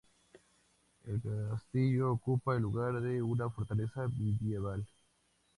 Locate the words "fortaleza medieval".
3.51-4.83